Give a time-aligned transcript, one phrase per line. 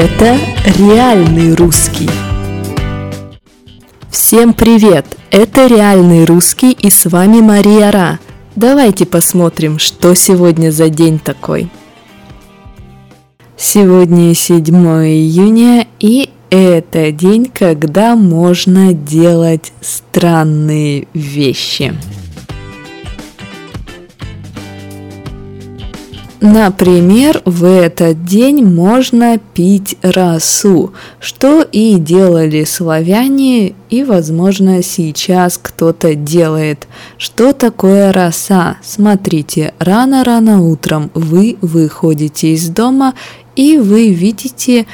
[0.00, 0.38] Это
[0.78, 2.08] реальный русский.
[4.08, 5.04] Всем привет!
[5.32, 8.20] Это реальный русский и с вами Мария Ра.
[8.54, 11.68] Давайте посмотрим, что сегодня за день такой.
[13.56, 21.92] Сегодня 7 июня и это день, когда можно делать странные вещи.
[26.40, 36.14] Например, в этот день можно пить росу, что и делали славяне, и, возможно, сейчас кто-то
[36.14, 36.86] делает.
[37.16, 38.76] Что такое роса?
[38.84, 43.14] Смотрите, рано-рано утром вы выходите из дома,
[43.56, 44.86] и вы видите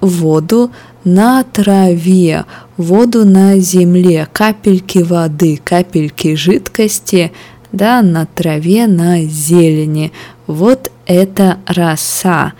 [0.00, 0.70] воду
[1.04, 2.46] на траве,
[2.78, 7.32] воду на земле, капельки воды, капельки жидкости–
[7.76, 10.12] да, на траве, на зелени.
[10.46, 12.52] Вот это роса.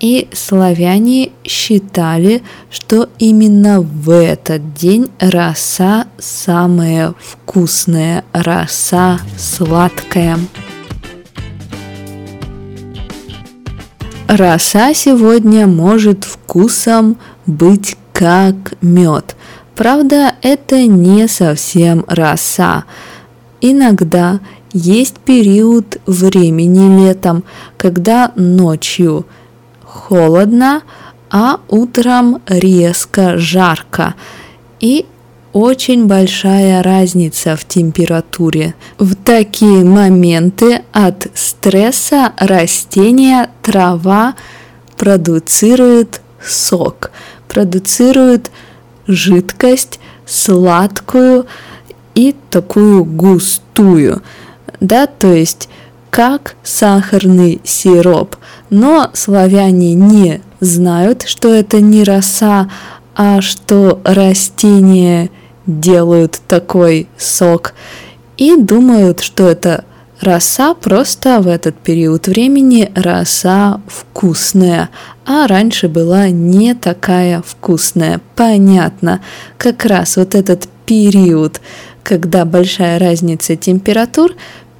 [0.00, 10.38] И славяне считали, что именно в этот день роса самая вкусная, роса сладкая.
[14.26, 17.16] Роса сегодня может вкусом
[17.46, 19.36] быть как мед.
[19.74, 22.84] Правда, это не совсем роса.
[23.60, 24.40] Иногда
[24.74, 27.44] есть период времени летом,
[27.78, 29.24] когда ночью
[29.84, 30.82] холодно,
[31.30, 34.14] а утром резко жарко.
[34.80, 35.06] И
[35.52, 38.74] очень большая разница в температуре.
[38.98, 44.34] В такие моменты от стресса растения трава
[44.98, 47.12] продуцирует сок,
[47.46, 48.50] продуцирует
[49.06, 51.46] жидкость сладкую
[52.16, 54.22] и такую густую
[54.84, 55.68] да, то есть
[56.10, 58.36] как сахарный сироп.
[58.70, 62.70] Но славяне не знают, что это не роса,
[63.16, 65.30] а что растения
[65.66, 67.74] делают такой сок.
[68.36, 69.84] И думают, что это
[70.20, 74.90] роса просто в этот период времени роса вкусная,
[75.26, 78.20] а раньше была не такая вкусная.
[78.36, 79.20] Понятно,
[79.58, 81.60] как раз вот этот период,
[82.02, 84.34] когда большая разница температур,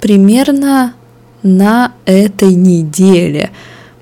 [0.05, 0.93] примерно
[1.41, 3.49] на этой неделе.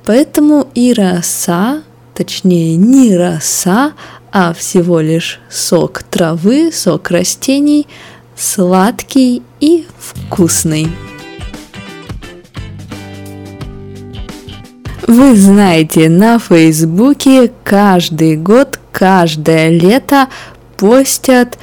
[0.03, 1.81] Поэтому и роса,
[2.13, 3.93] точнее не роса,
[4.29, 7.87] а всего лишь сок травы, сок растений,
[8.35, 10.89] сладкий и вкусный.
[15.07, 20.27] Вы знаете, на Фейсбуке каждый год, каждое лето
[20.75, 21.57] постят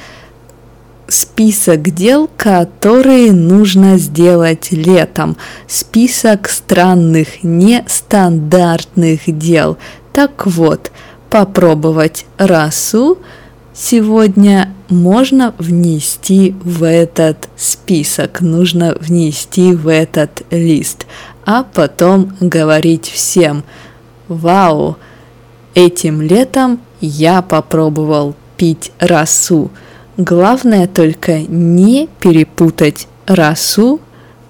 [1.11, 5.37] список дел, которые нужно сделать летом.
[5.67, 9.77] Список странных, нестандартных дел.
[10.13, 10.91] Так вот,
[11.29, 13.17] попробовать расу
[13.73, 21.07] сегодня можно внести в этот список, нужно внести в этот лист,
[21.45, 23.63] а потом говорить всем,
[24.27, 24.97] вау,
[25.73, 29.71] этим летом я попробовал пить расу.
[30.23, 33.99] Главное только не перепутать росу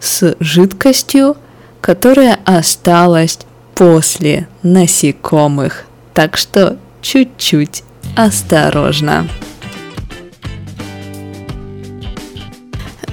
[0.01, 1.37] с жидкостью,
[1.79, 3.39] которая осталась
[3.73, 5.85] после насекомых.
[6.13, 7.85] Так что чуть-чуть
[8.17, 9.29] осторожно.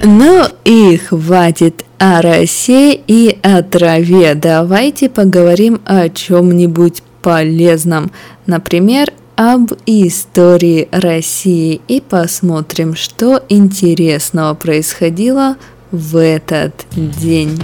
[0.03, 4.35] Ну и хватит о росе и о траве.
[4.35, 8.11] Давайте поговорим о чем-нибудь полезном.
[8.47, 15.55] Например, об истории России и посмотрим, что интересного происходило
[15.91, 17.57] в этот день.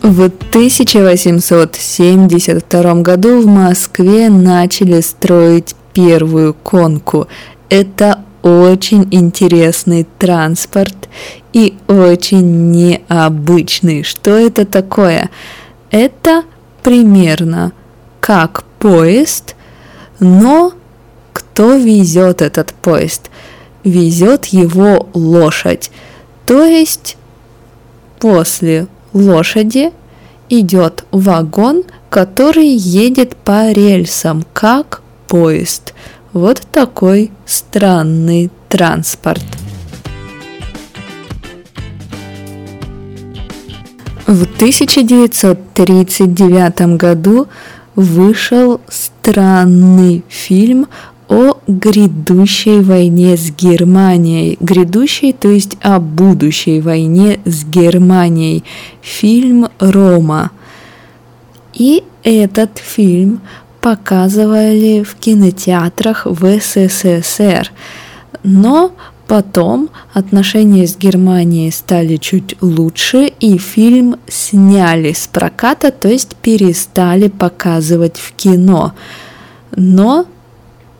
[0.00, 7.28] В 1872 году в Москве начали строить первую конку.
[7.68, 11.10] Это очень интересный транспорт
[11.52, 14.04] и очень необычный.
[14.04, 15.28] Что это такое?
[15.90, 16.44] Это
[16.84, 17.72] примерно
[18.24, 19.54] как поезд,
[20.18, 20.72] но
[21.34, 23.28] кто везет этот поезд?
[23.84, 25.90] Везет его лошадь.
[26.46, 27.18] То есть
[28.18, 29.92] после лошади
[30.48, 35.92] идет вагон, который едет по рельсам, как поезд.
[36.32, 39.44] Вот такой странный транспорт.
[44.26, 47.48] В 1939 году
[47.96, 50.86] вышел странный фильм
[51.28, 54.56] о грядущей войне с Германией.
[54.60, 58.64] Грядущей, то есть о будущей войне с Германией.
[59.00, 60.50] Фильм «Рома».
[61.72, 63.40] И этот фильм
[63.80, 67.70] показывали в кинотеатрах в СССР.
[68.42, 68.92] Но
[69.26, 77.28] потом отношения с Германией стали чуть лучше, и фильм сняли с проката, то есть перестали
[77.28, 78.92] показывать в кино.
[79.76, 80.26] Но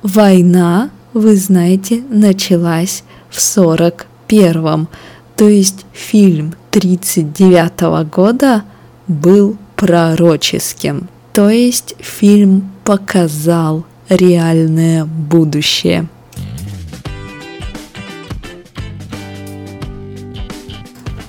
[0.03, 4.89] война, вы знаете, началась в 41-м.
[5.37, 8.65] То есть фильм 39 года
[9.09, 11.09] был пророческим.
[11.33, 16.09] То есть фильм показал реальное будущее.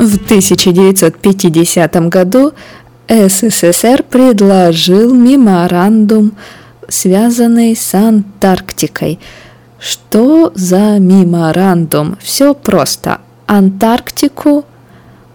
[0.05, 2.53] В 1950 году
[3.07, 6.33] СССР предложил меморандум,
[6.87, 9.19] связанный с Антарктикой.
[9.79, 12.19] Что за меморандум?
[12.21, 13.17] Все просто.
[13.47, 14.65] Антарктику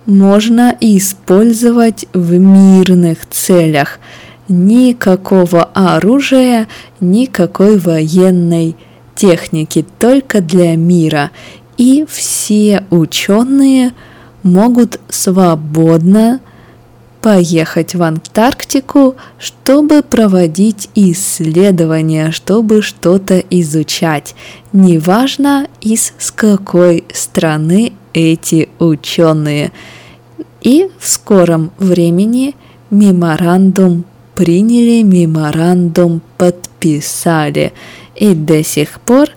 [0.06, 3.98] можно использовать в мирных целях.
[4.46, 6.68] Никакого оружия,
[7.00, 8.76] никакой военной
[9.16, 11.32] техники, только для мира.
[11.76, 13.94] И все ученые
[14.42, 16.40] могут свободно
[17.20, 24.34] поехать в Антарктику, чтобы проводить исследования, чтобы что-то изучать.
[24.72, 29.72] Неважно, из какой страны эти ученые.
[30.62, 32.54] И в скором времени
[32.90, 34.04] меморандум
[34.34, 37.72] приняли, меморандум подписали.
[38.14, 39.28] И до сих пор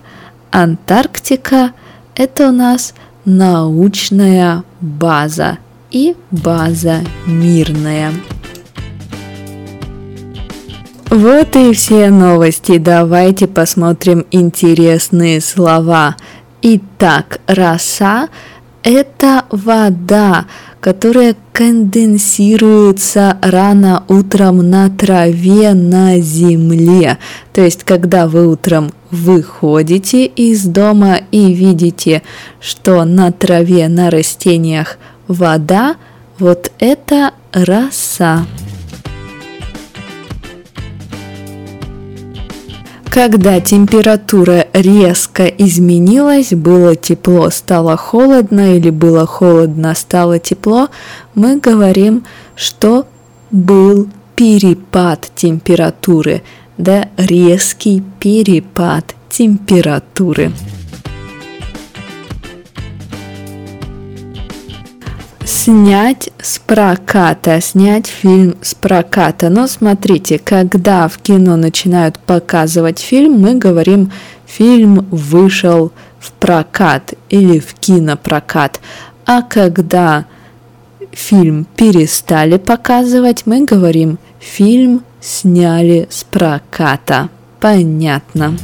[0.50, 1.72] Антарктика–
[2.14, 5.58] это у нас научная база
[5.90, 8.12] и база мирная.
[11.10, 12.78] Вот и все новости.
[12.78, 16.16] Давайте посмотрим интересные слова.
[16.60, 18.28] Итак, роса
[18.82, 20.46] это вода,
[20.84, 27.16] которая конденсируется рано утром на траве на земле.
[27.54, 32.22] То есть, когда вы утром выходите из дома и видите,
[32.60, 35.96] что на траве, на растениях вода,
[36.38, 38.44] вот это роса.
[43.14, 50.88] Когда температура резко изменилась, было тепло, стало холодно или было холодно, стало тепло,
[51.36, 52.24] мы говорим,
[52.56, 53.06] что
[53.52, 56.42] был перепад температуры,
[56.76, 60.50] да, резкий перепад температуры.
[65.64, 69.48] Снять с проката, снять фильм с проката.
[69.48, 74.12] Но смотрите, когда в кино начинают показывать фильм, мы говорим,
[74.44, 75.90] фильм вышел
[76.20, 78.78] в прокат или в кинопрокат.
[79.24, 80.26] А когда
[81.12, 87.30] фильм перестали показывать, мы говорим, фильм сняли с проката.
[87.58, 88.54] Понятно.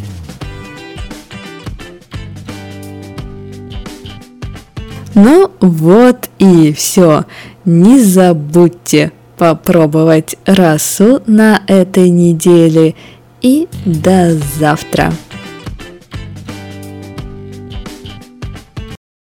[5.14, 7.24] Ну вот и все.
[7.64, 12.94] Не забудьте попробовать расу на этой неделе.
[13.40, 15.12] И до завтра.